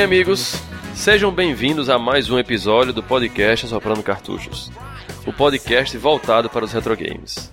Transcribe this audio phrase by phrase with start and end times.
[0.00, 0.54] bem, amigos.
[0.94, 4.70] Sejam bem-vindos a mais um episódio do podcast Soprando Cartuchos.
[5.26, 7.52] O podcast voltado para os retro games.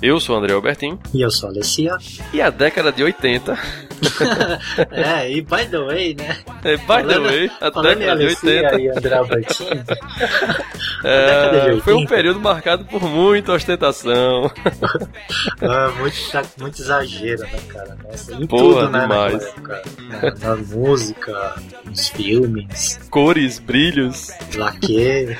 [0.00, 0.96] Eu sou o André Albertin.
[1.12, 1.96] E eu sou a Alessia.
[2.32, 3.58] E a década de 80.
[4.90, 6.38] é, e by the way, né?
[6.64, 8.80] É, by falando, the way, a década de 80.
[8.80, 9.16] E André
[11.04, 14.50] é, foi um período marcado por muita ostentação.
[15.62, 16.16] ah, muito,
[16.58, 17.96] muito exagero, né, cara?
[18.04, 19.42] Nossa, em Porra, tudo, né, demais.
[19.42, 23.00] Época, na, na, música, nos filmes.
[23.10, 24.30] Cores, brilhos.
[24.54, 25.36] Laque.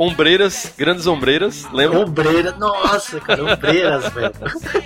[0.00, 1.98] Ombreiras, grandes ombreiras, lembra?
[1.98, 4.32] Ombreiras, nossa, cara, ombreiras, velho.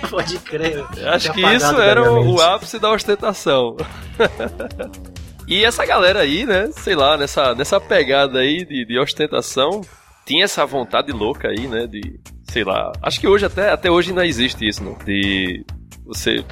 [0.09, 0.83] Pode crer.
[1.07, 3.77] Acho que isso era o, o ápice da ostentação.
[5.47, 9.79] e essa galera aí, né, sei lá, nessa, nessa pegada aí de, de ostentação,
[10.25, 14.09] tinha essa vontade louca aí, né, de, sei lá, acho que hoje até, até hoje
[14.09, 15.65] ainda existe isso, né, de
[16.05, 16.43] você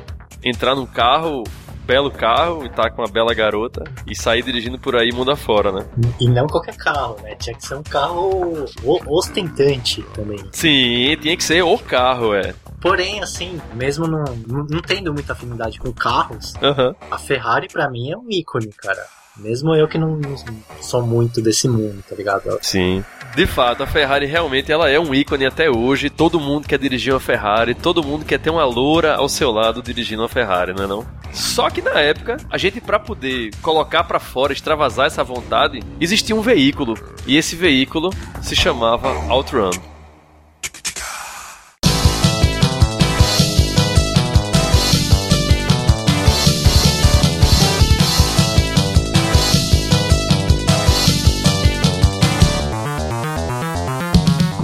[0.42, 1.44] entrar num carro
[1.86, 5.72] belo carro e tá com uma bela garota e sair dirigindo por aí mundo afora,
[5.72, 5.86] né?
[6.20, 7.36] E não qualquer carro, né?
[7.36, 8.66] Tinha que ser um carro
[9.08, 10.40] ostentante também.
[10.52, 12.54] Sim, tinha que ser o carro, é.
[12.82, 16.94] Porém, assim, mesmo não, não tendo muita afinidade com carros, uhum.
[17.10, 19.06] a Ferrari para mim é um ícone, cara.
[19.38, 20.36] Mesmo eu que não, não,
[20.82, 22.60] sou muito desse mundo, tá ligado?
[22.62, 23.04] Sim.
[23.36, 26.08] De fato, a Ferrari realmente ela é um ícone até hoje.
[26.08, 29.82] Todo mundo quer dirigir uma Ferrari, todo mundo quer ter uma loura ao seu lado
[29.82, 31.06] dirigindo uma Ferrari, não é não?
[31.32, 36.36] Só que na época, a gente para poder colocar para fora, extravasar essa vontade, existia
[36.36, 36.96] um veículo.
[37.26, 39.93] E esse veículo se chamava Outrun.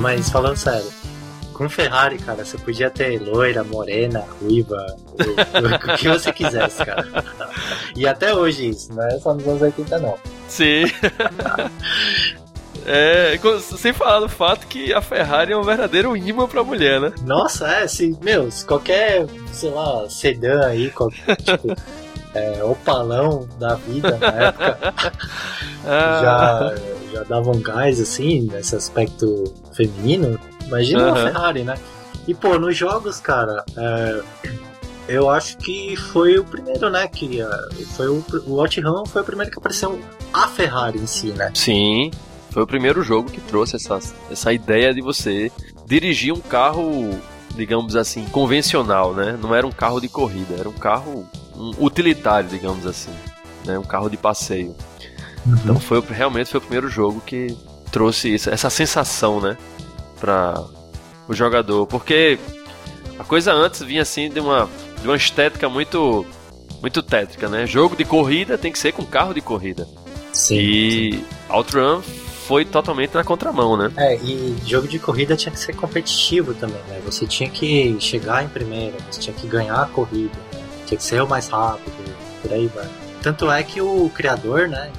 [0.09, 0.91] Mas falando sério,
[1.53, 7.23] com Ferrari, cara, você podia ter loira, morena, ruiva, o, o, que você quisesse, cara.
[7.95, 10.17] E até hoje isso, não é só nos anos 80 não.
[10.47, 10.85] Sim.
[12.87, 13.37] É,
[13.77, 17.13] sem falar do fato que a Ferrari é um verdadeiro imã pra mulher, né?
[17.21, 21.75] Nossa, é, se, meu, se qualquer, sei lá, sedã aí, qualquer, tipo,
[22.33, 24.93] é, opalão da vida na época,
[25.85, 26.19] ah.
[26.23, 31.09] já já davam gás, assim, nesse aspecto feminino, imagina uhum.
[31.09, 31.77] uma Ferrari, né?
[32.27, 34.21] E, pô, nos jogos, cara, é,
[35.07, 37.07] eu acho que foi o primeiro, né?
[37.07, 39.99] Que uh, foi o, o OutRun foi o primeiro que apareceu
[40.31, 41.51] a Ferrari em si, né?
[41.55, 42.11] Sim,
[42.51, 43.99] foi o primeiro jogo que trouxe essa,
[44.29, 45.51] essa ideia de você
[45.85, 47.19] dirigir um carro,
[47.55, 49.37] digamos assim, convencional, né?
[49.41, 53.11] Não era um carro de corrida, era um carro um utilitário, digamos assim,
[53.65, 53.77] né?
[53.77, 54.75] Um carro de passeio.
[55.45, 55.55] Uhum.
[55.63, 57.55] Então foi realmente foi o primeiro jogo que
[57.91, 59.57] trouxe isso, essa sensação, né,
[60.19, 60.63] para
[61.27, 62.37] o jogador, porque
[63.17, 64.69] a coisa antes vinha assim de uma
[65.01, 66.25] de uma estética muito
[66.81, 67.65] muito tétrica, né?
[67.65, 69.87] Jogo de corrida tem que ser com carro de corrida.
[70.31, 70.55] Sim.
[70.57, 71.23] E.
[71.49, 72.01] Outrun
[72.47, 73.91] foi totalmente na contramão, né?
[73.97, 77.01] É, e jogo de corrida tinha que ser competitivo também, né?
[77.05, 80.63] Você tinha que chegar em primeira, você tinha que ganhar a corrida, né?
[80.85, 81.93] tinha que ser o mais rápido,
[82.41, 82.87] por aí vai.
[83.21, 84.91] Tanto é que o criador, né,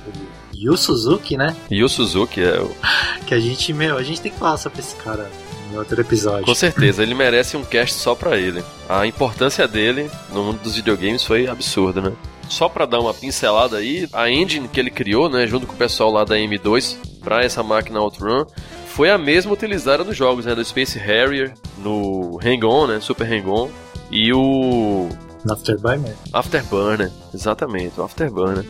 [0.60, 1.56] Yu Suzuki, né?
[1.70, 2.70] Yu Suzuki é o.
[3.26, 5.30] Que a gente, meu, a gente tem que falar sobre esse cara
[5.72, 6.44] em outro episódio.
[6.44, 8.62] Com certeza, ele merece um cast só pra ele.
[8.88, 12.12] A importância dele no mundo dos videogames foi absurda, né?
[12.48, 15.76] Só para dar uma pincelada aí, a engine que ele criou, né, junto com o
[15.76, 18.44] pessoal lá da M2 para essa máquina Outrun,
[18.88, 23.70] foi a mesma utilizada nos jogos, né, do Space Harrier, no Hang-On, né, Super Hang-On,
[24.10, 25.08] e o
[25.48, 26.16] Afterburner.
[26.32, 28.64] Afterburner, exatamente, o Afterburner,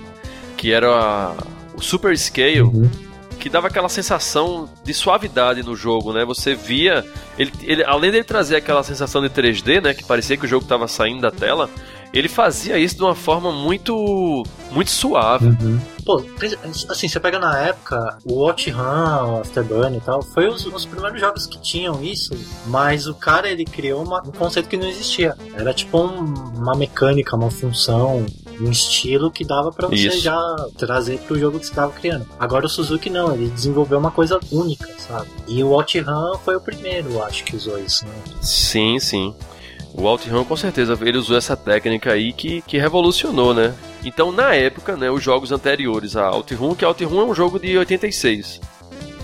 [0.58, 1.34] que era a
[1.74, 2.90] o Super Scale, uhum.
[3.38, 6.24] que dava aquela sensação de suavidade no jogo, né?
[6.24, 7.04] Você via.
[7.38, 9.94] Ele, ele, além dele trazer aquela sensação de 3D, né?
[9.94, 11.68] Que parecia que o jogo estava saindo da tela.
[12.12, 15.46] Ele fazia isso de uma forma muito muito suave.
[15.46, 15.80] Uhum.
[16.04, 16.24] Pô,
[16.88, 21.20] assim, você pega na época, o OutRun, o Afterburn e tal, foi os, os, primeiros
[21.20, 22.34] jogos que tinham isso,
[22.66, 25.36] mas o cara, ele criou uma, um conceito que não existia.
[25.54, 28.26] Era tipo um, uma mecânica, uma função,
[28.60, 30.20] um estilo que dava para você Isso.
[30.20, 30.40] já
[30.76, 32.26] trazer pro jogo que você estava criando.
[32.38, 35.28] Agora o Suzuki não, ele desenvolveu uma coisa única, sabe?
[35.48, 38.12] E o OutRun foi o primeiro, acho que usou isso, né?
[38.40, 39.34] Sim, sim.
[39.92, 43.74] O OutRun com certeza ele usou essa técnica aí que, que revolucionou, né?
[44.04, 47.76] Então, na época, né, os jogos anteriores a OutRun, que OutRun é um jogo de
[47.76, 48.60] 86.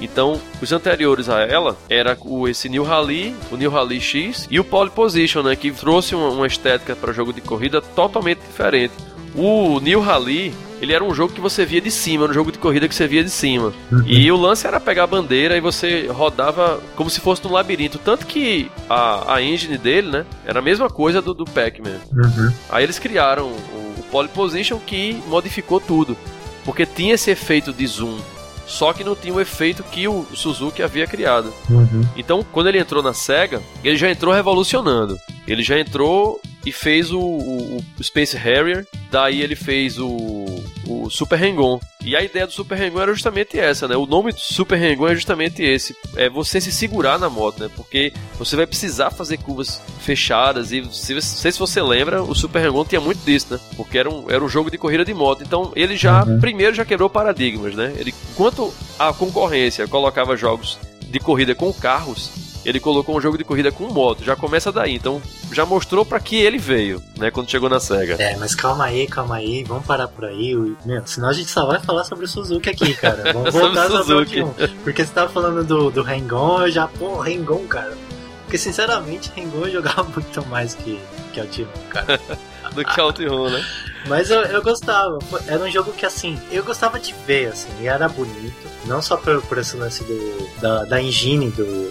[0.00, 4.60] Então, os anteriores a ela era o, esse New Rally, o New Rally X e
[4.60, 8.92] o Pole Position, né, que trouxe uma, uma estética para jogo de corrida totalmente diferente.
[9.34, 12.52] O New Rally, ele era um jogo que você via de cima, era um jogo
[12.52, 13.72] de corrida que você via de cima.
[13.90, 14.04] Uhum.
[14.06, 17.98] E o lance era pegar a bandeira e você rodava como se fosse num labirinto.
[17.98, 21.98] Tanto que a, a engine dele, né, era a mesma coisa do, do Pac-Man.
[22.12, 22.52] Uhum.
[22.70, 26.16] Aí eles criaram o, o Pole Position que modificou tudo.
[26.64, 28.18] Porque tinha esse efeito de zoom
[28.66, 31.52] só que não tinha o efeito que o Suzuki havia criado.
[31.70, 32.04] Uhum.
[32.16, 35.16] Então, quando ele entrou na SEGA, ele já entrou revolucionando.
[35.46, 41.10] Ele já entrou e fez o, o, o Space Harrier, daí ele fez o, o
[41.10, 41.80] Super Hang-On.
[42.04, 43.96] E a ideia do Super Hang-On era justamente essa, né?
[43.96, 47.70] O nome do Super Hang-On é justamente esse, é você se segurar na moto, né?
[47.74, 52.34] Porque você vai precisar fazer curvas fechadas e se, não sei se você lembra, o
[52.34, 53.60] Super Hang-On tinha muito disso, né?
[53.76, 55.42] Porque era um, era um jogo de corrida de moto.
[55.42, 56.38] Então, ele já uhum.
[56.38, 57.92] primeiro já quebrou paradigmas, né?
[57.96, 62.30] Ele enquanto a concorrência colocava jogos de corrida com carros,
[62.66, 64.24] ele colocou um jogo de corrida com moto.
[64.24, 64.94] Já começa daí.
[64.94, 65.22] Então
[65.52, 67.30] já mostrou para que ele veio, né?
[67.30, 68.16] Quando chegou na SEGA.
[68.18, 69.62] É, mas calma aí, calma aí.
[69.62, 70.54] Vamos parar por aí.
[70.84, 73.30] Meu, senão a gente só vai falar sobre o Suzuki aqui, cara.
[73.32, 74.44] Vamos voltar sobre Suzuki.
[74.82, 77.96] Porque você tava falando do, do Hang-On, eu já, pô, Hang-On, cara.
[78.42, 81.00] Porque sinceramente, Hang-On jogava muito mais que,
[81.32, 82.20] que Outrun, cara.
[82.74, 83.64] do que Outrun, né?
[84.08, 85.18] Mas eu, eu gostava.
[85.46, 88.54] Era um jogo que, assim, eu gostava de ver, assim, e era bonito.
[88.84, 91.90] Não só por, por esse lance do, da, da engine do,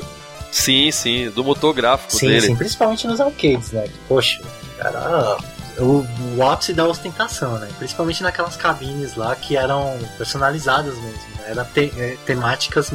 [0.52, 2.48] Sim, sim, do motor gráfico sim, dele.
[2.48, 3.88] Sim, principalmente nos arcades, né?
[4.08, 4.42] Poxa,
[4.80, 5.38] era
[5.80, 6.06] o,
[6.38, 7.68] o ápice da ostentação, né?
[7.78, 11.20] Principalmente naquelas cabines lá que eram personalizadas mesmo.
[11.38, 11.44] Né?
[11.48, 12.92] Era te, é, temáticas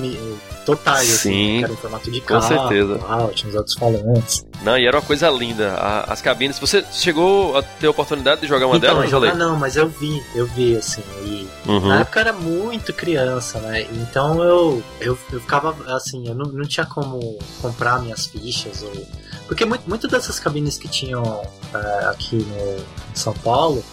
[0.65, 2.99] totais, assim, Sim, assim, era em formato de carro, com certeza.
[2.99, 4.47] Uau, tinha os altos falantes.
[4.63, 5.75] Não, e era uma coisa linda.
[5.75, 6.59] A, as cabines.
[6.59, 9.11] Você chegou a ter a oportunidade de jogar uma então, delas?
[9.11, 11.03] Jogar não, mas eu vi, eu vi, assim.
[11.25, 11.89] E uhum.
[11.89, 13.87] Na época eu era muito criança, né?
[13.93, 19.07] Então eu, eu, eu ficava assim, eu não, não tinha como comprar minhas fichas ou.
[19.51, 21.43] Porque muito dessas cabines que tinham
[21.75, 23.85] é, aqui no, em São Paulo,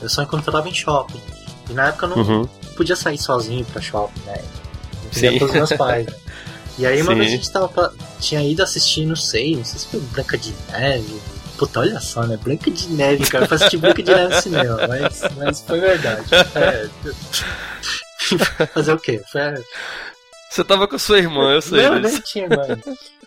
[0.00, 1.20] eu só encontrava em shopping.
[1.68, 2.46] E na época eu não uhum.
[2.74, 4.42] podia sair sozinho pra shopping, né?
[5.02, 6.14] Não podia com os meus pais, né?
[6.78, 7.18] E aí uma Sim.
[7.18, 10.54] vez a gente tava, tinha ido assistir, não sei, não sei se foi Branca de
[10.70, 11.20] Neve.
[11.58, 12.38] Puta, olha só, né?
[12.38, 13.44] Branca de Neve, cara.
[13.44, 16.24] Eu fui assistir Branca de Neve no cinema, mas, mas foi verdade.
[16.54, 16.88] É.
[18.72, 19.20] Fazer o quê?
[19.30, 19.42] Foi...
[20.50, 21.82] Você tava com sua irmã, eu sei.
[21.82, 22.78] Não, nem tinha irmã.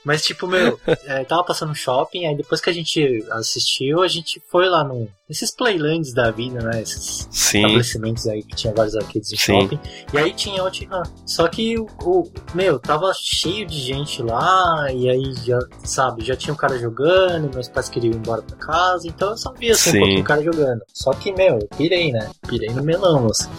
[0.05, 4.41] Mas, tipo, meu, é, tava passando shopping, aí depois que a gente assistiu, a gente
[4.49, 5.09] foi lá no.
[5.27, 6.83] Esses playlands da vida, né?
[6.83, 7.57] Esses Sim.
[7.57, 9.79] estabelecimentos aí que tinha vários arcades de shopping.
[10.13, 11.01] E aí tinha Outrun.
[11.25, 16.35] Só que o, o, Meu, tava cheio de gente lá, e aí já, sabe, já
[16.35, 19.73] tinha um cara jogando, meus pais queriam ir embora pra casa, então eu só via
[19.73, 19.97] assim, Sim.
[19.97, 20.81] um pouquinho o cara jogando.
[20.93, 22.29] Só que, meu, eu pirei, né?
[22.47, 23.49] Pirei no melão, assim.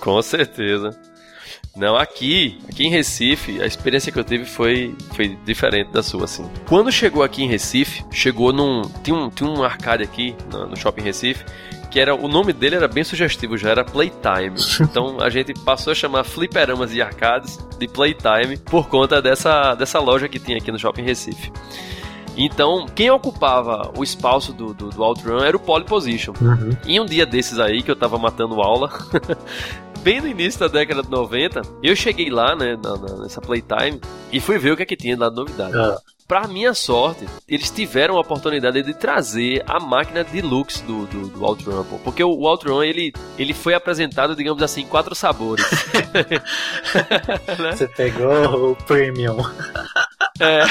[0.00, 0.98] Com certeza.
[1.76, 6.24] Não, aqui, aqui em Recife, a experiência que eu tive foi, foi diferente da sua,
[6.24, 6.44] assim.
[6.68, 8.82] Quando chegou aqui em Recife, chegou num.
[9.02, 11.44] Tinha um, tinha um arcade aqui no, no shopping Recife,
[11.90, 14.54] que era o nome dele era bem sugestivo, já era Playtime.
[14.80, 20.00] Então a gente passou a chamar fliperamas e arcades de Playtime por conta dessa, dessa
[20.00, 21.52] loja que tinha aqui no Shopping Recife.
[22.36, 26.32] Então, quem ocupava o espaço do, do, do Outrun era o Pole Position.
[26.40, 26.76] Uhum.
[26.86, 28.90] E um dia desses aí, que eu tava matando aula,
[30.02, 34.00] bem no início da década de 90, eu cheguei lá, né, na, na, nessa Playtime,
[34.32, 35.76] e fui ver o que é que tinha lá de novidade.
[35.76, 35.98] Ah.
[36.26, 41.44] Pra minha sorte, eles tiveram a oportunidade de trazer a máquina deluxe do, do, do
[41.44, 41.98] Outrun, pô.
[42.04, 45.68] Porque o, Outrun, ele, ele foi apresentado, digamos assim, em quatro sabores.
[47.58, 47.72] né?
[47.72, 49.38] Você pegou o Premium.
[50.38, 50.62] é,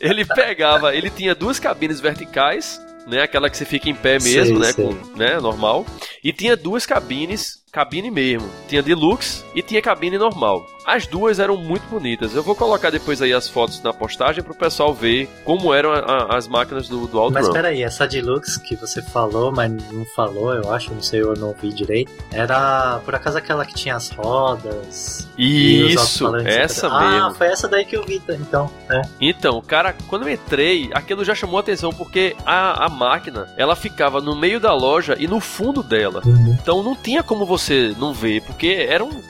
[0.00, 3.22] ele pegava, ele tinha duas cabines verticais, né?
[3.22, 4.72] Aquela que você fica em pé mesmo, né?
[4.72, 5.38] Com, né?
[5.38, 5.86] Normal.
[6.22, 8.48] E tinha duas cabines cabine mesmo.
[8.68, 10.64] Tinha deluxe e tinha cabine normal.
[10.86, 12.34] As duas eram muito bonitas.
[12.34, 15.98] Eu vou colocar depois aí as fotos na postagem pro pessoal ver como eram a,
[15.98, 17.40] a, as máquinas do, do Outrun.
[17.40, 21.34] Mas peraí, essa deluxe que você falou, mas não falou, eu acho, não sei, eu
[21.34, 22.12] não vi direito.
[22.30, 25.26] Era por acaso aquela que tinha as rodas.
[25.36, 27.26] Isso, essa ah, mesmo.
[27.26, 28.70] Ah, foi essa daí que eu vi, então.
[28.88, 29.02] É.
[29.20, 33.74] Então, cara, quando eu entrei, aquilo já chamou a atenção porque a, a máquina ela
[33.74, 36.20] ficava no meio da loja e no fundo dela.
[36.24, 36.56] Uhum.
[36.60, 39.22] Então não tinha como você você não vê, porque era um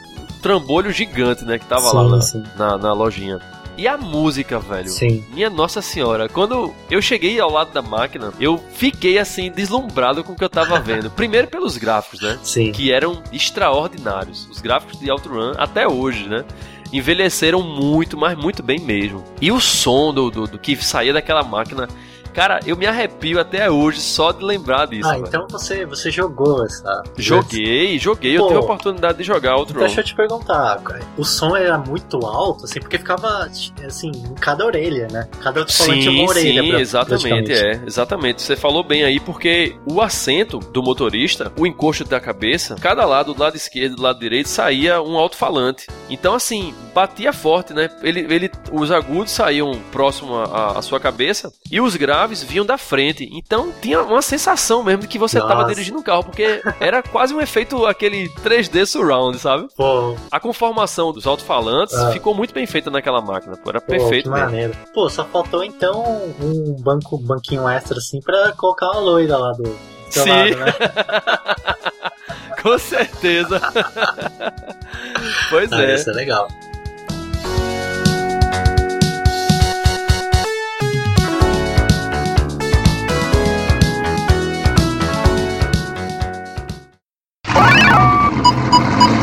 [0.43, 2.19] trambolho gigante, né, que tava sim, lá na,
[2.57, 3.41] na, na, lojinha.
[3.77, 4.89] E a música, velho.
[4.89, 5.25] Sim.
[5.33, 6.29] Minha Nossa Senhora.
[6.29, 10.49] Quando eu cheguei ao lado da máquina, eu fiquei assim, deslumbrado com o que eu
[10.49, 11.11] tava vendo.
[11.11, 12.39] Primeiro pelos gráficos, né?
[12.43, 12.71] Sim.
[12.71, 14.47] Que eram extraordinários.
[14.49, 16.45] Os gráficos de Outrun, até hoje, né?
[16.93, 19.25] Envelheceram muito, mas muito bem mesmo.
[19.41, 21.89] E o som do, do, do que saía daquela máquina
[22.35, 25.09] Cara, eu me arrepio até hoje só de lembrar disso.
[25.09, 25.27] Ah, velho.
[25.27, 27.03] então você, você jogou essa.
[27.17, 28.37] Joguei, joguei.
[28.37, 31.01] Pô, eu tive a oportunidade de jogar outro Então deixa eu te perguntar, cara.
[31.17, 33.49] O som era muito alto, assim, porque ficava,
[33.87, 35.29] assim, em cada orelha, né?
[35.41, 36.63] Cada alto-falante tinha Sim, uma orelha.
[36.63, 38.43] sim, pra- exatamente, é, exatamente.
[38.43, 43.33] Você falou bem aí, porque o assento do motorista, o encosto da cabeça, cada lado,
[43.33, 45.87] do lado esquerdo e do lado direito, saía um alto-falante.
[46.11, 47.89] Então, assim, batia forte, né?
[48.03, 52.77] Ele, ele, os agudos saíam próximo à, à sua cabeça e os graves vinham da
[52.79, 53.29] frente.
[53.33, 57.35] Então, tinha uma sensação mesmo de que você estava dirigindo um carro, porque era quase
[57.35, 59.69] um efeito aquele 3D surround, sabe?
[59.77, 62.11] Pô, A conformação dos alto-falantes Ah.
[62.13, 64.45] ficou muito bem feita naquela máquina, pô, era pô, perfeito que mesmo.
[64.47, 64.75] maneiro.
[64.93, 66.03] Pô, só faltou então
[66.41, 69.77] um banco, banquinho extra, assim, pra colocar uma loira lá do.
[70.11, 70.29] Sim.
[70.31, 70.75] lado, né?
[72.63, 73.61] Com certeza.
[75.51, 75.95] pois Ah, é.
[75.95, 76.49] Isso é legal.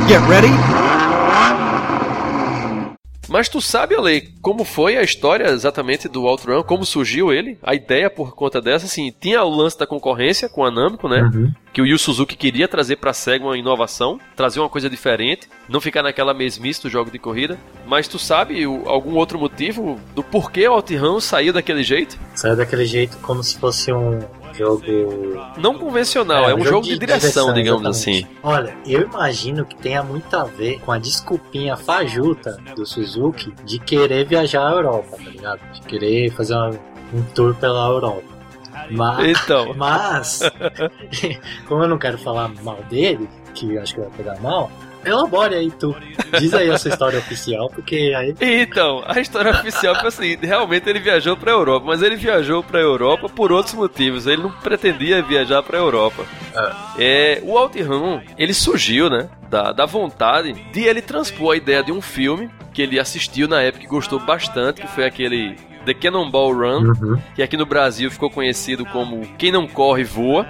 [0.08, 0.52] Get ready.
[3.30, 6.64] Mas tu sabe, Ale, como foi a história exatamente do Outrun?
[6.64, 7.58] Como surgiu ele?
[7.64, 11.22] A ideia por conta dessa, assim, tinha o lance da concorrência com a Namco, né?
[11.34, 11.50] Uhum.
[11.72, 15.80] Que o Yu Suzuki queria trazer pra SEGA uma inovação, trazer uma coisa diferente, não
[15.80, 17.58] ficar naquela mesmice do jogo de corrida.
[17.88, 22.20] Mas tu sabe o- algum outro motivo do porquê o Outrun saiu daquele jeito?
[22.36, 24.20] Saiu daquele jeito como se fosse um
[24.62, 24.84] jogo.
[25.58, 28.18] Não convencional, é, um jogo, de, direção, digamos assim.
[28.18, 28.40] exatamente.
[28.44, 33.80] Olha, eu imagino que tenha muito a ver com a desculpinha fajuta do Suzuki de
[33.80, 35.60] querer viajar à Europa, tá ligado?
[35.74, 36.70] De querer fazer uma-
[37.14, 38.24] um tour pela Europa.
[38.90, 40.40] Mas, Então, mas
[41.68, 44.70] como eu não quero falar mal dele, que eu acho que vai pegar mal,
[45.06, 45.96] elabore aí tu.
[46.40, 48.36] Diz aí a sua história oficial, porque aí.
[48.40, 52.64] Então, a história oficial foi a seguinte: realmente ele viajou pra Europa, mas ele viajou
[52.64, 54.28] pra Europa por outros motivos.
[54.28, 56.26] Ele não pretendia viajar pra Europa.
[56.98, 61.92] É, o Outrun, ele surgiu, né, da, da vontade de ele transpor a ideia de
[61.92, 65.56] um filme que ele assistiu na época e gostou bastante, que foi aquele
[65.86, 67.18] The Cannonball Run, Uhum.
[67.36, 70.46] que aqui no Brasil ficou conhecido como Quem Não Corre Voa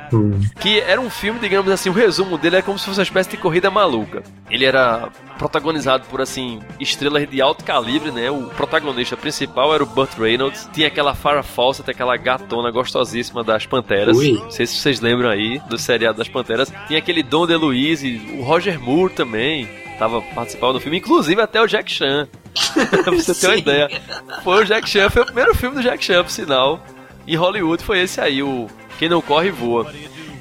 [0.60, 3.30] que era um filme, digamos assim, o resumo dele é como se fosse uma espécie
[3.32, 4.24] de corrida maluca.
[4.50, 8.30] Ele era protagonizado por, assim, estrelas de alto calibre, né?
[8.30, 10.70] O protagonista principal era o Burt Reynolds.
[10.74, 14.18] Tinha aquela Farrah Fawcett, aquela gatona gostosíssima das Panteras.
[14.18, 14.34] Ui.
[14.34, 16.72] Não sei se vocês lembram aí do seriado das Panteras.
[16.88, 21.68] Tinha aquele Dom DeLuise, o Roger Moore também tava participando do filme, inclusive até o
[21.68, 22.28] Jack Chan.
[23.03, 24.01] pra você ter uma ideia.
[24.43, 26.84] Foi o Jack Chan, foi o primeiro filme do Jack Chan, por sinal.
[27.27, 28.67] Em Hollywood foi esse aí, o
[28.98, 29.91] Quem Não Corre Voa.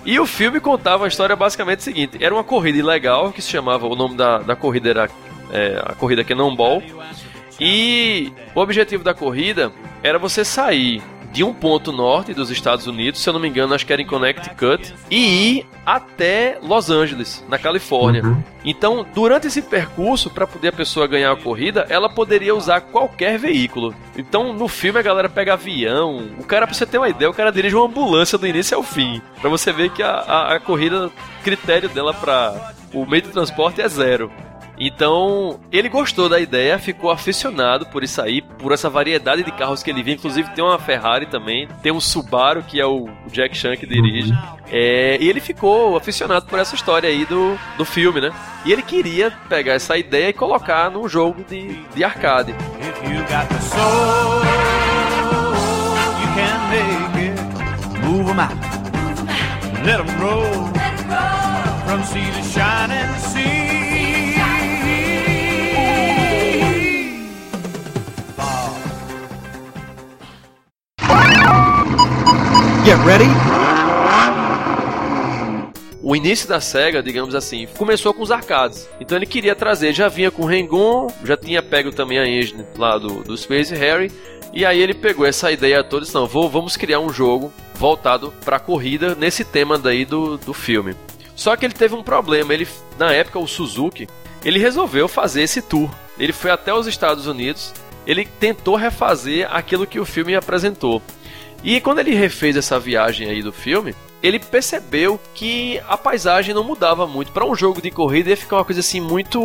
[0.05, 3.87] E o filme contava a história basicamente seguinte: era uma corrida ilegal que se chamava,
[3.87, 5.11] o nome da, da corrida era
[5.52, 6.83] é, a corrida Cannonball.
[7.59, 9.71] E o objetivo da corrida
[10.02, 11.02] era você sair
[11.33, 14.03] de um ponto norte dos Estados Unidos, se eu não me engano, acho que era
[14.03, 18.23] em Connecticut, e ir até Los Angeles, na Califórnia.
[18.25, 18.43] Uhum.
[18.65, 23.39] Então, durante esse percurso, para poder a pessoa ganhar a corrida, ela poderia usar qualquer
[23.39, 23.95] veículo.
[24.17, 26.31] Então, no filme a galera pega avião.
[26.39, 28.83] O cara, pra você ter uma ideia, o cara dirige uma ambulância do início ao
[28.83, 29.23] fim.
[29.41, 31.11] Pra você ver que a, a, a corrida,
[31.43, 34.31] critério dela para o meio de transporte é zero.
[34.83, 39.83] Então, ele gostou da ideia, ficou aficionado por isso aí, por essa variedade de carros
[39.83, 40.15] que ele via.
[40.15, 44.33] Inclusive, tem uma Ferrari também, tem um Subaru, que é o Jack Chan que dirige.
[44.73, 48.33] É, e ele ficou aficionado por essa história aí do, do filme, né?
[48.65, 52.55] E ele queria pegar essa ideia e colocar num jogo de, de arcade.
[52.81, 53.03] If
[72.85, 73.25] Get ready.
[76.03, 78.89] O início da SEGA, digamos assim, começou com os arcades.
[78.99, 82.65] Então ele queria trazer, já vinha com o Rengon, já tinha pego também a engine
[82.77, 84.11] lá do, do Space Harry.
[84.53, 87.53] E aí ele pegou essa ideia toda e disse, não, vou, vamos criar um jogo
[87.75, 90.95] voltado para corrida nesse tema daí do, do filme.
[91.37, 92.67] Só que ele teve um problema, ele
[92.99, 94.09] na época o Suzuki,
[94.45, 95.91] ele resolveu fazer esse tour.
[96.19, 97.73] Ele foi até os Estados Unidos,
[98.07, 101.03] ele tentou refazer aquilo que o filme apresentou.
[101.62, 106.64] E quando ele refez essa viagem aí do filme, ele percebeu que a paisagem não
[106.64, 107.33] mudava muito.
[107.33, 109.40] Para um jogo de corrida ia ficar uma coisa assim muito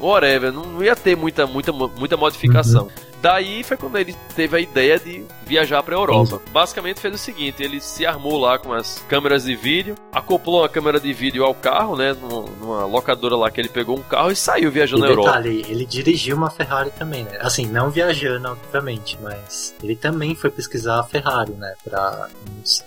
[0.00, 2.88] whatever, não ia ter muita muita muita modificação.
[3.20, 6.40] Daí foi quando ele teve a ideia de viajar para Europa.
[6.52, 10.68] Basicamente fez o seguinte: ele se armou lá com as câmeras de vídeo, acoplou a
[10.68, 12.14] câmera de vídeo ao carro, né?
[12.60, 15.72] Numa locadora lá que ele pegou um carro e saiu viajando e na detalhe, Europa.
[15.72, 17.38] ele dirigiu uma Ferrari também, né?
[17.40, 21.74] Assim, não viajando, obviamente, mas ele também foi pesquisar a Ferrari, né?
[21.82, 22.28] Pra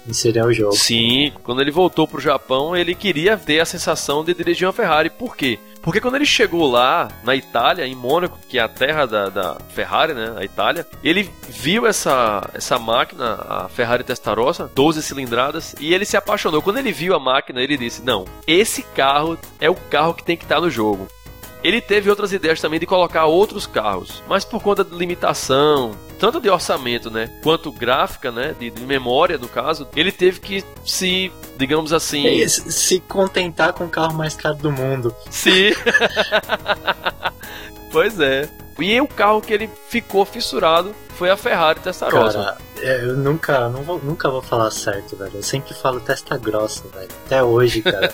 [0.07, 0.75] inserir o jogo.
[0.75, 5.09] Sim, quando ele voltou pro Japão, ele queria ter a sensação de dirigir uma Ferrari.
[5.09, 5.59] Por quê?
[5.81, 9.57] Porque quando ele chegou lá, na Itália, em Mônaco, que é a terra da, da
[9.69, 10.33] Ferrari, né?
[10.37, 16.15] A Itália, ele viu essa, essa máquina, a Ferrari Testarossa, 12 cilindradas, e ele se
[16.15, 16.61] apaixonou.
[16.61, 20.37] Quando ele viu a máquina, ele disse: Não, esse carro é o carro que tem
[20.37, 21.07] que estar no jogo.
[21.63, 26.39] Ele teve outras ideias também de colocar outros carros, mas por conta de limitação, tanto
[26.39, 31.31] de orçamento, né, quanto gráfica, né, de, de memória no caso, ele teve que se,
[31.57, 35.15] digamos assim, é, se contentar com o carro mais caro do mundo.
[35.29, 35.71] Sim.
[37.91, 38.49] pois é.
[38.79, 42.37] E o carro que ele ficou fissurado foi a Ferrari Testarossa.
[42.37, 45.31] Cara, é, eu nunca, não vou, nunca vou falar certo, velho.
[45.35, 47.09] Eu sempre falo testa grossa, velho.
[47.25, 48.11] Até hoje, cara.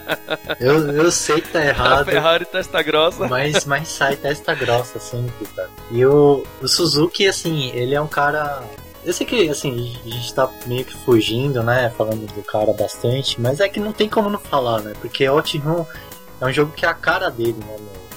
[0.58, 2.00] eu, eu sei que tá errado.
[2.00, 3.28] A Ferrari testa grossa.
[3.28, 5.68] Mas, mas sai testa grossa sempre, cara.
[5.90, 8.62] E o, o Suzuki, assim, ele é um cara
[9.06, 11.92] eu sei que, assim, a gente tá meio que fugindo, né?
[11.96, 14.94] Falando do cara bastante, mas é que não tem como não falar, né?
[15.00, 15.86] Porque Outrun
[16.40, 17.76] é um jogo que é a cara dele, né?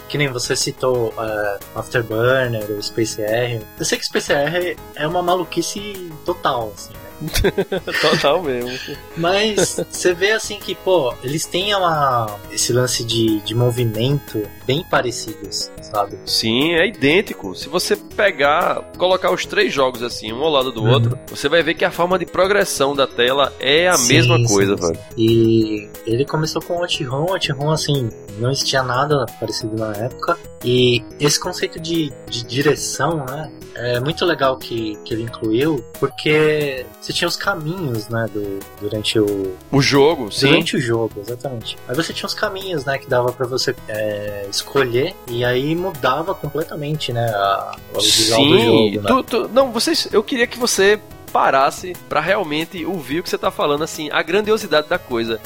[0.10, 3.62] Que nem você citou uh, Afterburner, o Space R.
[3.78, 6.94] Eu sei que Space R é uma maluquice total, assim?
[8.02, 8.98] Total mesmo.
[9.18, 14.84] Mas você vê assim que, pô, eles têm uma, esse lance de, de movimento bem
[14.84, 16.18] parecidos, sabe?
[16.26, 17.56] Sim, é idêntico.
[17.56, 20.92] Se você pegar, colocar os três jogos assim, um ao lado do uhum.
[20.92, 24.44] outro, você vai ver que a forma de progressão da tela é a sim, mesma
[24.48, 25.00] coisa, sim, velho.
[25.18, 28.10] E ele começou com o Outrun, Outrun assim,
[28.40, 30.38] não existia nada parecido na época.
[30.64, 33.52] E esse conceito de, de direção, né?
[33.76, 39.20] É muito legal que, que ele incluiu, porque você tinha os caminhos, né, do, durante
[39.20, 39.58] o...
[39.72, 40.48] O jogo, sim.
[40.48, 41.76] Durante o jogo, exatamente.
[41.88, 46.36] Aí você tinha os caminhos, né, que dava para você é, escolher, e aí mudava
[46.36, 48.50] completamente, né, a, o visual sim.
[48.50, 49.08] do jogo, né?
[49.08, 51.00] Tu, tu, não, vocês, eu queria que você
[51.34, 55.40] parasse para realmente ouvir o que você tá falando, assim, a grandiosidade da coisa.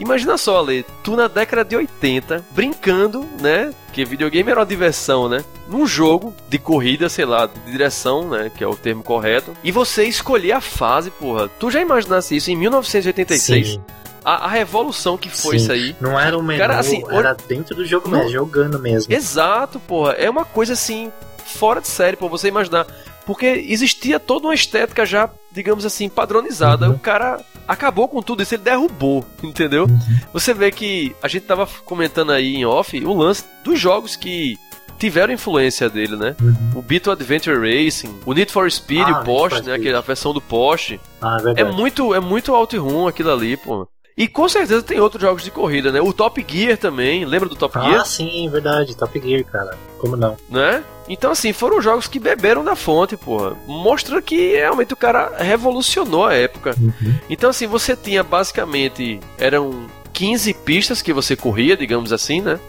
[0.00, 3.70] Imagina só, Ale, tu na década de 80, brincando, né?
[3.92, 5.44] Que videogame era uma diversão, né?
[5.68, 8.50] Num jogo de corrida, sei lá, de direção, né?
[8.56, 9.54] Que é o termo correto.
[9.62, 11.48] E você escolher a fase, porra.
[11.48, 13.68] Tu já imaginasse isso em 1986?
[13.68, 13.82] Sim.
[14.24, 15.96] A, a, revolução que foi Sim, isso aí.
[16.00, 19.12] Não era um menu, Cara, assim, era dentro do jogo mesmo, jogando mesmo.
[19.12, 20.12] Exato, porra.
[20.12, 21.12] É uma coisa assim,
[21.44, 22.86] fora de série, por você imaginar.
[23.26, 26.88] Porque existia toda uma estética já, digamos assim, padronizada.
[26.88, 26.94] Uhum.
[26.94, 29.84] O cara acabou com tudo isso, ele derrubou, entendeu?
[29.84, 30.20] Uhum.
[30.32, 34.58] Você vê que a gente tava comentando aí em off o lance dos jogos que
[34.98, 36.36] tiveram influência dele, né?
[36.40, 36.78] Uhum.
[36.78, 39.74] O Beetle Adventure Racing, o Need for Speed, ah, o Porsche, né?
[39.74, 41.00] Aquela versão do Porsche.
[41.22, 43.88] Ah, é, é muito, é muito OutRun aquilo ali, pô.
[44.16, 46.00] E com certeza tem outros jogos de corrida, né?
[46.00, 48.00] O Top Gear também, lembra do Top ah, Gear?
[48.00, 49.76] Ah, sim, verdade, Top Gear, cara.
[49.98, 50.36] Como não?
[50.48, 50.82] Né?
[51.08, 53.56] Então, assim, foram jogos que beberam da fonte, porra.
[53.66, 56.74] Mostra que realmente o cara revolucionou a época.
[56.78, 57.14] Uhum.
[57.28, 59.20] Então, assim, você tinha basicamente.
[59.38, 62.60] Eram 15 pistas que você corria, digamos assim, né?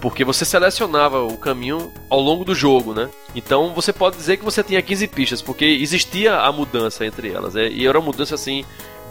[0.00, 3.08] Porque você selecionava o caminho ao longo do jogo, né?
[3.34, 7.56] Então você pode dizer que você tinha 15 pistas, porque existia a mudança entre elas.
[7.56, 8.64] É, e era uma mudança assim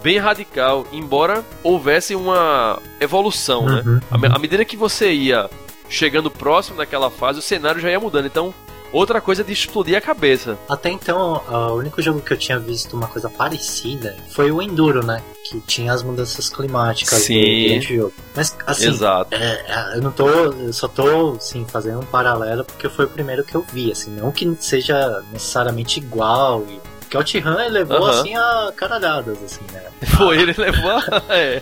[0.03, 3.81] bem radical, embora houvesse uma evolução, né?
[3.85, 4.19] uhum.
[4.19, 4.29] né?
[4.31, 5.49] À medida que você ia
[5.89, 8.25] chegando próximo daquela fase, o cenário já ia mudando.
[8.25, 8.53] Então,
[8.91, 10.57] outra coisa de explodir a cabeça.
[10.69, 15.05] Até então, o único jogo que eu tinha visto uma coisa parecida foi o Enduro,
[15.05, 15.21] né?
[15.43, 17.67] Que tinha as mudanças climáticas Sim.
[17.67, 18.13] durante o jogo.
[18.35, 19.33] Mas, assim, Exato.
[19.33, 20.27] É, é, eu não tô.
[20.27, 24.11] Eu só tô, sim, fazendo um paralelo porque foi o primeiro que eu vi, assim.
[24.11, 28.07] Não que seja necessariamente igual e porque o ele levou uhum.
[28.07, 29.83] assim a caralhadas, assim, né?
[30.17, 31.61] Foi, ele levou a, é,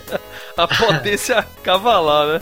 [0.56, 2.40] a potência cavalar, né?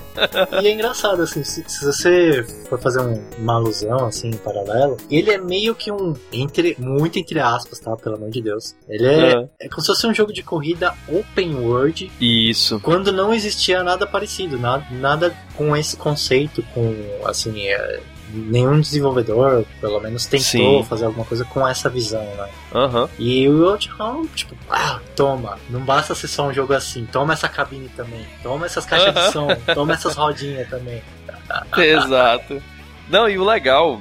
[0.62, 4.96] e é engraçado, assim, se, se, você for fazer um, uma alusão, assim, em paralelo,
[5.10, 7.96] ele é meio que um, entre, muito entre aspas, tá?
[7.96, 8.76] Pelo amor de Deus.
[8.88, 9.48] Ele é, uhum.
[9.58, 12.10] é como se fosse um jogo de corrida open world.
[12.20, 12.78] Isso.
[12.80, 16.94] Quando não existia nada parecido, nada, nada com esse conceito, com,
[17.26, 18.00] assim, é,
[18.32, 20.84] nenhum desenvolvedor, pelo menos, tentou Sim.
[20.88, 22.48] fazer alguma coisa com essa visão, né?
[22.74, 23.08] Uhum.
[23.18, 27.48] E o Outrun, tipo, ah, toma, não basta ser só um jogo assim, toma essa
[27.48, 29.26] cabine também, toma essas caixas uhum.
[29.26, 31.02] de som, toma essas rodinhas também.
[31.76, 32.62] Exato.
[33.08, 34.00] Não, e o legal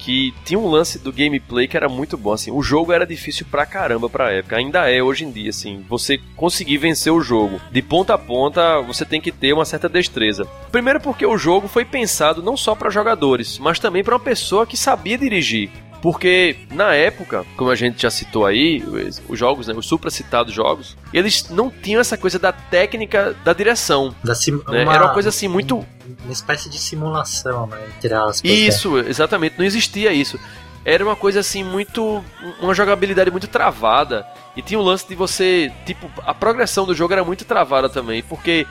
[0.00, 3.46] que tinha um lance do gameplay que era muito bom, assim, o jogo era difícil
[3.50, 7.60] pra caramba pra época, ainda é hoje em dia, assim, você conseguir vencer o jogo
[7.70, 10.46] de ponta a ponta, você tem que ter uma certa destreza.
[10.72, 14.66] Primeiro porque o jogo foi pensado não só para jogadores, mas também para uma pessoa
[14.66, 15.70] que sabia dirigir.
[16.02, 18.82] Porque na época, como a gente já citou aí,
[19.28, 24.14] os jogos, né, os supracitados jogos, eles não tinham essa coisa da técnica da direção.
[24.24, 24.84] Da sim, né?
[24.84, 25.84] uma, Era uma coisa assim muito.
[26.24, 27.78] Uma espécie de simulação, né?
[27.96, 28.42] Entre aspas.
[28.42, 28.50] né?
[28.50, 29.56] Isso, exatamente.
[29.58, 30.38] Não existia isso.
[30.84, 32.24] Era uma coisa assim muito.
[32.60, 34.26] Uma jogabilidade muito travada.
[34.56, 35.70] E tinha o lance de você.
[35.84, 38.22] Tipo, a progressão do jogo era muito travada também.
[38.22, 38.66] Porque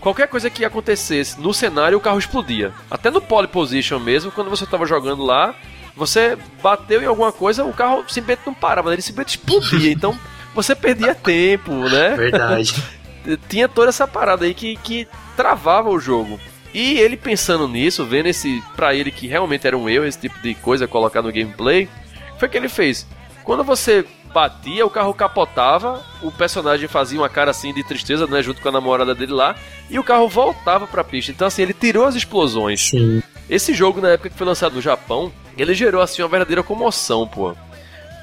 [0.00, 2.72] qualquer coisa que acontecesse no cenário, o carro explodia.
[2.90, 5.54] Até no pole position mesmo, quando você estava jogando lá,
[5.96, 9.92] você bateu em alguma coisa, o carro simplesmente não parava, ele simplesmente explodia.
[9.92, 10.18] Então
[10.54, 12.16] você perdia tempo, né?
[12.16, 12.74] Verdade.
[13.48, 16.38] Tinha toda essa parada aí que, que travava o jogo.
[16.74, 20.40] E ele pensando nisso, vendo esse pra ele que realmente era um erro, esse tipo
[20.40, 21.88] de coisa colocar no gameplay,
[22.36, 23.06] foi o que ele fez.
[23.44, 28.42] Quando você batia, o carro capotava, o personagem fazia uma cara assim de tristeza, né,
[28.42, 29.54] junto com a namorada dele lá,
[29.88, 31.30] e o carro voltava pra pista.
[31.30, 32.80] Então assim, ele tirou as explosões.
[32.80, 33.22] Sim.
[33.48, 37.26] Esse jogo na época que foi lançado no Japão, ele gerou assim uma verdadeira comoção,
[37.26, 37.54] pô.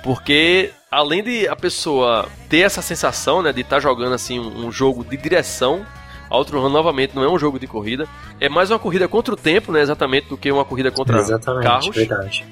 [0.03, 4.65] Porque além de a pessoa ter essa sensação, né, de estar tá jogando assim um,
[4.65, 5.85] um jogo de direção,
[6.29, 8.07] Outrun novamente não é um jogo de corrida,
[8.39, 11.63] é mais uma corrida contra o tempo, né, exatamente, do que uma corrida contra Exatamente,
[11.63, 11.95] carros.
[11.95, 12.45] verdade.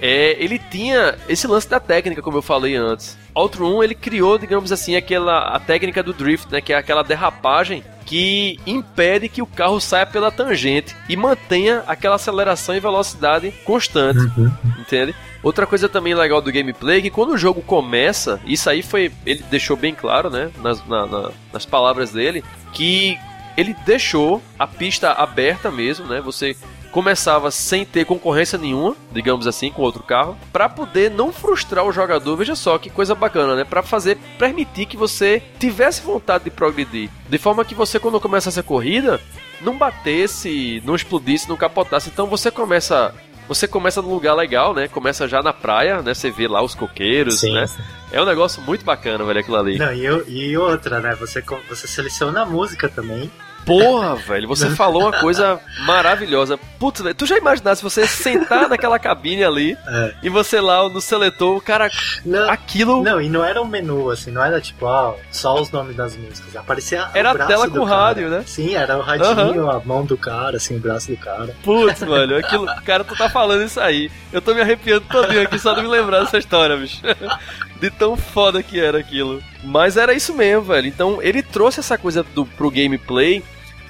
[0.00, 3.18] É, ele tinha esse lance da técnica, como eu falei antes.
[3.34, 7.82] Outrun, ele criou, digamos assim, aquela a técnica do drift, né, que é aquela derrapagem
[8.08, 14.20] que impede que o carro saia pela tangente e mantenha aquela aceleração e velocidade constante,
[14.34, 14.50] Uhum.
[14.78, 15.14] entende?
[15.42, 19.12] Outra coisa também legal do gameplay é que quando o jogo começa, isso aí foi.
[19.26, 20.50] Ele deixou bem claro, né?
[20.62, 22.42] Nas, na- na- nas palavras dele,
[22.72, 23.18] que
[23.58, 26.22] ele deixou a pista aberta mesmo, né?
[26.22, 26.56] Você
[26.92, 31.92] começava sem ter concorrência nenhuma, digamos assim, com outro carro, para poder não frustrar o
[31.92, 32.36] jogador.
[32.36, 33.64] Veja só que coisa bacana, né?
[33.64, 38.58] Para fazer permitir que você tivesse vontade de progredir, de forma que você quando começasse
[38.58, 39.20] a corrida
[39.60, 42.08] não batesse, não explodisse, não capotasse.
[42.12, 43.14] Então você começa
[43.46, 44.88] você começa num lugar legal, né?
[44.88, 46.12] Começa já na praia, né?
[46.12, 47.54] Você vê lá os coqueiros, Sim.
[47.54, 47.64] né?
[48.12, 49.78] É um negócio muito bacana, velho, aquilo ali.
[49.78, 51.14] Não, e, eu- e outra, né?
[51.14, 53.30] Você, você seleciona a música também.
[53.68, 56.58] Porra, velho, você falou uma coisa maravilhosa.
[56.78, 60.14] Putz, velho, tu já imaginasse você sentar naquela cabine ali É.
[60.22, 61.90] e você lá no seletor, o cara,
[62.24, 65.70] Não, aquilo não, e não era um menu, assim, não era tipo, ah, só os
[65.70, 66.56] nomes das músicas.
[66.56, 67.96] Aparecia Era o a tela do com cara.
[68.04, 68.42] rádio, né?
[68.46, 71.54] Sim, era o radinho, a mão do cara, assim, o braço do cara.
[71.62, 74.10] Putz, velho, aquilo, cara, tu tá falando isso aí.
[74.32, 77.00] Eu tô me arrepiando todinho aqui só de me lembrar dessa história, bicho.
[77.78, 79.40] De tão foda que era aquilo.
[79.62, 80.88] Mas era isso mesmo, velho.
[80.88, 83.40] Então ele trouxe essa coisa do, pro gameplay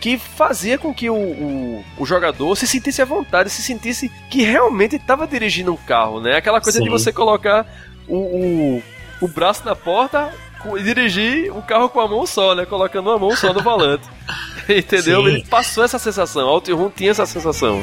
[0.00, 4.42] que fazia com que o, o, o jogador se sentisse à vontade, se sentisse que
[4.42, 6.36] realmente estava dirigindo um carro, né?
[6.36, 6.90] Aquela coisa de Sim.
[6.90, 7.66] você colocar
[8.06, 8.82] o, o,
[9.20, 10.32] o braço na porta
[10.76, 12.64] e dirigir o carro com a mão só, né?
[12.64, 14.08] Colocando uma mão só no volante.
[14.68, 15.22] Entendeu?
[15.22, 15.28] Sim.
[15.28, 16.46] Ele passou essa sensação.
[16.46, 17.82] Outrun tinha essa sensação.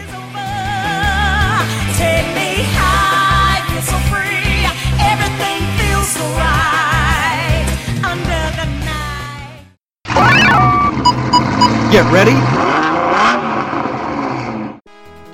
[11.95, 12.36] Get ready.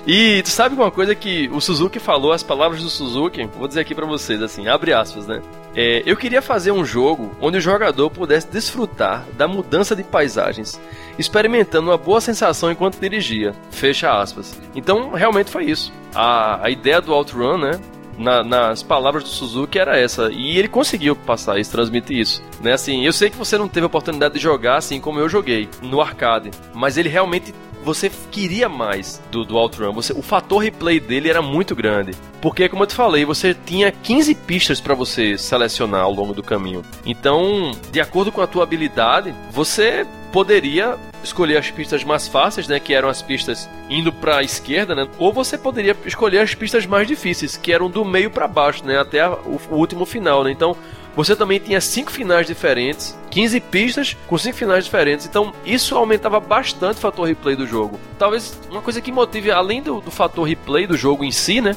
[0.06, 3.80] E tu sabe uma coisa que o Suzuki falou, as palavras do Suzuki, vou dizer
[3.80, 5.42] aqui pra vocês, assim, abre aspas, né?
[5.74, 10.80] É, eu queria fazer um jogo onde o jogador pudesse desfrutar da mudança de paisagens,
[11.18, 13.52] experimentando uma boa sensação enquanto dirigia.
[13.72, 14.56] Fecha aspas.
[14.72, 15.92] Então, realmente foi isso.
[16.14, 17.80] A, a ideia do Outrun, né?
[18.18, 20.30] Na- nas palavras do Suzuki era essa.
[20.30, 22.42] E ele conseguiu passar isso, transmitir isso.
[22.60, 22.72] Né?
[22.72, 25.68] Assim, eu sei que você não teve a oportunidade de jogar assim como eu joguei,
[25.80, 26.50] no arcade.
[26.74, 27.54] Mas ele realmente.
[27.84, 29.92] Você queria mais do, do Outrun.
[29.92, 32.12] Você, o fator replay dele era muito grande.
[32.40, 36.42] Porque, como eu te falei, você tinha 15 pistas para você selecionar ao longo do
[36.42, 36.82] caminho.
[37.04, 42.80] Então, de acordo com a tua habilidade, você poderia escolher as pistas mais fáceis, né,
[42.80, 46.86] que eram as pistas indo para a esquerda, né, ou você poderia escolher as pistas
[46.86, 50.42] mais difíceis, que eram do meio para baixo, né, até a- o, o último final,
[50.42, 50.50] né.
[50.50, 50.74] Então,
[51.14, 55.26] você também tinha cinco finais diferentes, 15 pistas com cinco finais diferentes.
[55.26, 57.98] Então, isso aumentava bastante o fator replay do jogo.
[58.18, 61.76] Talvez uma coisa que motive, além do, do fator replay do jogo em si, né,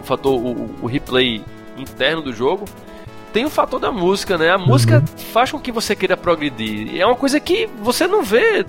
[0.00, 1.42] o fator o, o- replay
[1.76, 2.64] interno do jogo,
[3.36, 4.48] tem o fator da música, né?
[4.48, 6.94] A música faz com que você queira progredir.
[6.94, 8.64] E É uma coisa que você não vê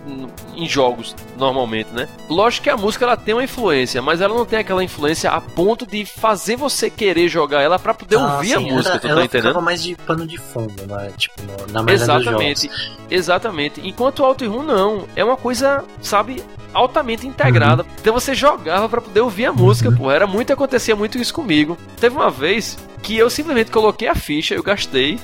[0.58, 2.10] em jogos normalmente, né?
[2.30, 5.40] Lógico que a música ela tem uma influência, mas ela não tem aquela influência a
[5.40, 9.00] ponto de fazer você querer jogar ela pra poder Ah, ouvir a sim, música, ela,
[9.00, 9.48] tu ela tá entendendo?
[9.52, 11.14] ficava mais de pano de fundo, né?
[11.18, 12.92] Tipo, na maioria dos Exatamente, jogos.
[13.10, 13.88] exatamente.
[13.88, 17.84] Enquanto o Outrun não, é uma coisa, sabe, altamente integrada.
[17.84, 17.90] Uhum.
[18.00, 20.12] Então você jogava pra poder ouvir a música, pô.
[20.12, 21.78] Era muito, acontecia muito isso comigo.
[22.00, 25.20] Teve uma vez que eu simplesmente coloquei a ficha, eu gastei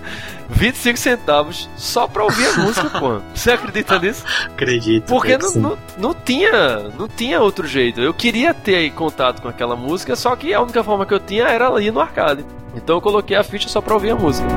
[0.50, 3.20] 25 centavos só pra ouvir a música, pô.
[3.34, 4.24] Você acredita nisso?
[4.46, 5.06] Acredito.
[5.06, 8.00] Porque que não, não, não tinha não tinha outro jeito.
[8.00, 11.44] Eu queria ter contato com aquela música, só que a única forma que eu tinha
[11.44, 12.44] era ir no arcade.
[12.74, 14.48] Então eu coloquei a ficha só pra ouvir a música.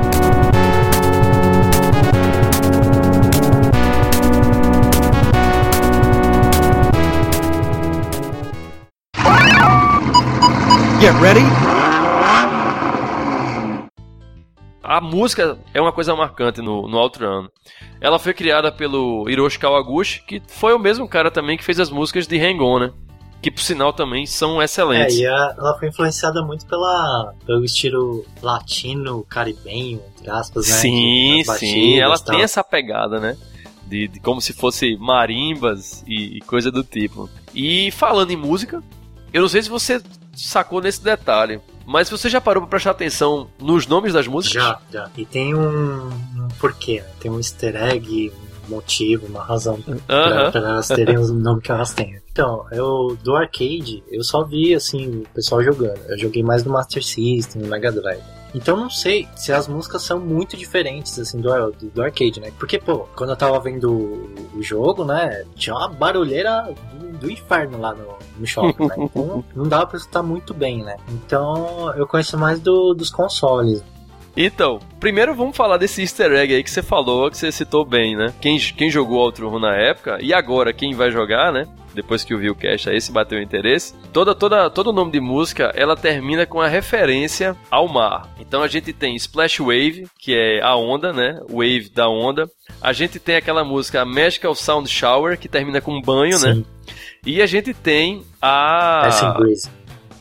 [11.02, 11.40] Get ready.
[14.82, 17.48] A música é uma coisa marcante no, no Outrun.
[18.00, 21.90] Ela foi criada pelo Hiroshi Kawaguchi, que foi o mesmo cara também que fez as
[21.90, 22.92] músicas de Hang On, né?
[23.40, 25.16] Que por sinal também são É, excelentes.
[25.16, 30.74] e a- ela foi influenciada muito pela, pelo estilo latino, caribenho, entre aspas, né?
[30.76, 33.36] Sim, sim, ela tem essa pegada, né?
[33.86, 37.28] De, de como se fosse marimbas e, e coisa do tipo.
[37.54, 38.80] E falando em música,
[39.32, 40.00] eu não sei se você
[40.34, 44.62] sacou nesse detalhe, mas você já parou pra prestar atenção nos nomes das músicas?
[44.62, 45.10] Já, já.
[45.16, 47.08] E tem um, um porquê, né?
[47.20, 48.32] Tem um easter egg,
[48.66, 50.50] um motivo, uma razão pra, Aham.
[50.50, 52.20] pra elas terem o nome que elas têm.
[52.30, 55.98] Então, eu do arcade, eu só vi assim o pessoal jogando.
[56.08, 58.22] Eu joguei mais no Master System, no Mega Drive.
[58.54, 62.52] Então não sei se as músicas são muito diferentes assim do, do, do arcade, né?
[62.58, 67.30] Porque, pô, quando eu tava vendo o, o jogo, né, tinha uma barulheira do, do
[67.30, 68.06] inferno lá no,
[68.38, 68.94] no shopping, né?
[69.12, 70.96] Então não dava pra escutar muito bem, né?
[71.08, 73.82] Então eu conheço mais do, dos consoles.
[74.36, 78.16] Então, primeiro vamos falar desse easter egg aí que você falou, que você citou bem,
[78.16, 78.32] né?
[78.40, 81.66] Quem, quem jogou Outrun na época, e agora quem vai jogar, né?
[81.94, 83.94] Depois que ouviu o cast aí, se bateu interesse.
[84.12, 88.34] Toda, toda, todo nome de música, ela termina com a referência ao mar.
[88.40, 91.38] Então a gente tem Splash Wave, que é a onda, né?
[91.50, 92.48] Wave da onda.
[92.80, 96.54] A gente tem aquela música Magical Sound Shower, que termina com banho, né?
[96.54, 96.64] Sim,
[97.26, 99.02] E a gente tem a...
[99.04, 99.70] Passing Breeze.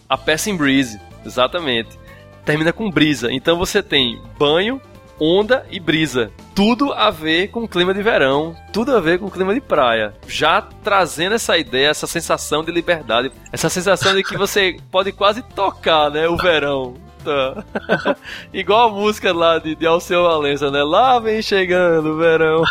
[0.10, 2.01] A Passing Breeze, exatamente.
[2.46, 3.32] Termina com brisa.
[3.32, 4.82] Então você tem banho,
[5.20, 6.32] onda e brisa.
[6.56, 9.62] Tudo a ver com o clima de verão, tudo a ver com o clima de
[9.62, 10.14] praia.
[10.28, 15.44] Já trazendo essa ideia, essa sensação de liberdade, essa sensação de que você pode quase
[15.44, 16.96] tocar, né, o verão.
[17.24, 17.64] Tá.
[18.52, 20.84] Igual a música lá de, de Alceu Valença, né?
[20.84, 22.64] Lá vem chegando o verão.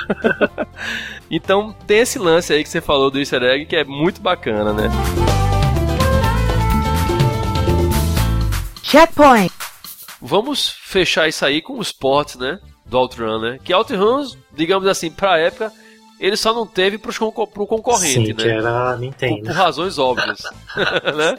[1.30, 4.72] então tem esse lance aí que você falou do easter egg que é muito bacana,
[4.72, 4.90] né?
[8.90, 9.52] Checkpoint.
[10.20, 12.58] Vamos fechar isso aí com os ports, né?
[12.84, 13.58] Do Outrun, né?
[13.62, 15.72] Que Outrun, digamos assim, pra época,
[16.18, 18.42] ele só não teve pros concor pro concorrente, Sim, né?
[18.42, 19.42] que era a Por, Nintendo.
[19.46, 20.42] por razões óbvias,
[21.16, 21.38] né?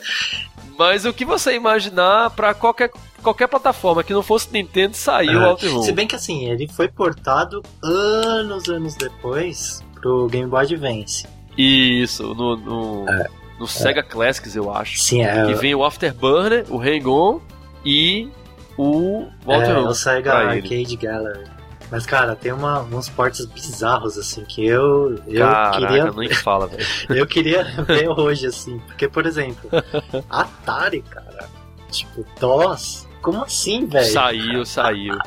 [0.80, 2.90] Mas o que você imaginar pra qualquer,
[3.22, 5.84] qualquer plataforma que não fosse Nintendo, saiu o É, Outrun.
[5.84, 11.28] Se bem que assim, ele foi portado anos, anos depois pro Game Boy Advance.
[11.58, 13.28] Isso, no, no, É.
[13.62, 15.00] no Sega Classics, eu acho.
[15.00, 17.39] Sim, é, Que vem o Afterburner, o Hang-On
[17.86, 18.28] e
[18.76, 19.88] o é, Outrun.
[19.88, 20.34] o Sega.
[20.34, 21.43] Arcade Gallery.
[21.91, 26.65] Mas, cara, tem uma, uns portes bizarros, assim, que eu, eu Caraca, queria nem fala,
[26.65, 26.86] velho.
[27.10, 28.80] eu queria ver hoje, assim.
[28.88, 29.69] Porque, por exemplo,
[30.30, 31.50] Atari, cara,
[31.91, 34.06] tipo, DOS, como assim, velho?
[34.06, 35.17] Saiu, saiu.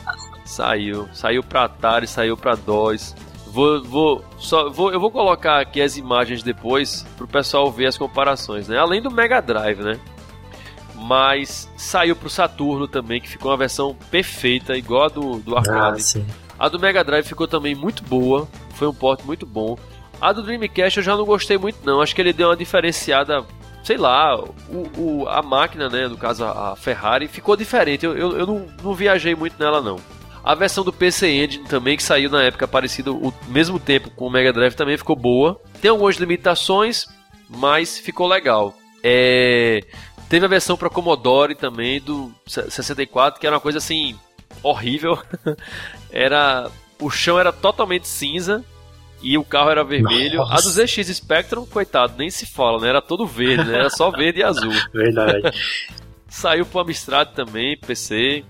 [0.44, 1.08] Saiu.
[1.12, 3.14] Saiu pra Atari, saiu pra DOS.
[3.54, 7.96] Vou, vou, só, vou, eu vou colocar aqui as imagens depois pro pessoal ver as
[7.96, 8.76] comparações, né?
[8.76, 10.00] Além do Mega Drive, né?
[10.96, 15.60] Mas saiu pro Saturno também, que ficou uma versão perfeita, igual a do, do Ah,
[15.60, 16.02] arcade.
[16.02, 16.26] sim.
[16.58, 19.76] A do Mega Drive ficou também muito boa, foi um porte muito bom.
[20.20, 23.44] A do Dreamcast eu já não gostei muito não, acho que ele deu uma diferenciada,
[23.82, 28.16] sei lá, o, o- a máquina, né, no caso a, a Ferrari, ficou diferente, eu,
[28.16, 29.96] eu, eu não, não viajei muito nela não.
[30.44, 34.26] A versão do PC Engine também, que saiu na época parecida, o mesmo tempo com
[34.26, 35.58] o Mega Drive, também ficou boa.
[35.80, 37.06] Tem algumas limitações,
[37.48, 38.74] mas ficou legal.
[39.02, 39.82] É...
[40.28, 44.18] Teve a versão para Commodore também, do 64, que era uma coisa assim,
[44.62, 45.18] horrível.
[46.12, 48.64] era o chão era totalmente cinza
[49.22, 50.42] e o carro era vermelho.
[50.42, 50.62] A Nossa.
[50.62, 52.88] do ZX Spectrum, coitado, nem se fala, né?
[52.88, 53.78] Era todo verde, né?
[53.78, 54.72] Era só verde e azul.
[54.92, 55.42] Verdade.
[56.28, 58.44] Saiu pro Amstrad também, PC.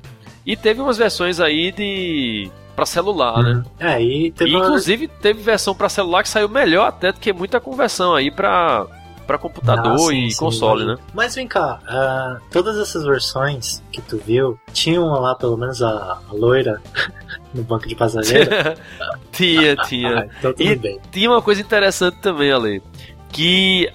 [0.46, 3.62] E teve umas versões aí de para celular, né?
[3.78, 7.20] É, e teve E, uma- inclusive teve versão para celular que saiu melhor até do
[7.20, 8.86] que muita conversão aí para
[9.26, 10.98] para computador Ah, sim, e sim, console, né?
[11.14, 15.88] Mas vem cá, ah, todas essas versões que tu viu, tinham lá pelo menos a,
[16.28, 16.82] a loira
[17.54, 18.50] no banco de passageiro?
[19.32, 20.18] tinha, tinha.
[20.20, 21.00] Ah, então tudo E- bem.
[21.10, 22.82] Tinha uma coisa interessante também, Ale,
[23.30, 23.90] que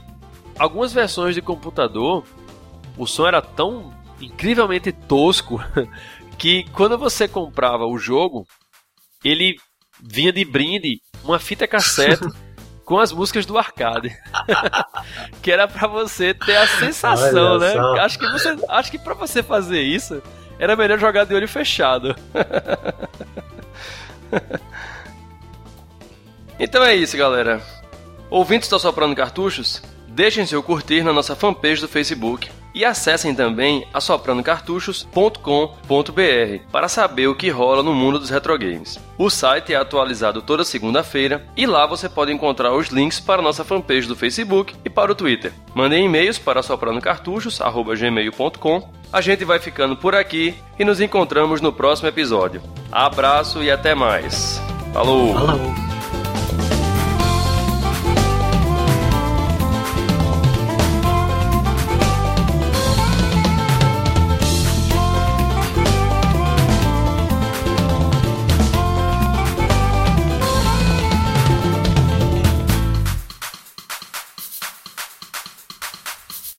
[0.57, 2.23] algumas versões de computador,
[2.97, 5.63] o som era tão incrivelmente tosco
[6.39, 8.47] que quando você comprava o jogo,
[9.23, 9.57] ele
[10.01, 12.25] vinha de brinde uma fita cassete
[12.85, 14.17] com as músicas do arcade.
[15.43, 17.73] que era pra você ter a sensação, Olha né?
[17.73, 17.99] só.
[17.99, 20.23] Acho que você, acho que para você fazer isso,
[20.57, 22.15] era melhor jogar de olho fechado.
[26.57, 27.61] então é isso, galera.
[28.29, 29.81] Ouvintes está soprando cartuchos?
[30.07, 37.35] Deixem seu curtir na nossa fanpage do Facebook e acessem também assopranocartuchos.com.br para saber o
[37.35, 38.97] que rola no mundo dos retrogames.
[39.17, 43.43] O site é atualizado toda segunda-feira e lá você pode encontrar os links para a
[43.43, 45.51] nossa fanpage do Facebook e para o Twitter.
[45.73, 52.07] Mandem e-mails para assopranocartuchos.gmail.com A gente vai ficando por aqui e nos encontramos no próximo
[52.07, 52.61] episódio.
[52.91, 54.59] Abraço e até mais.
[54.93, 55.33] Falou!
[55.33, 55.98] Falou.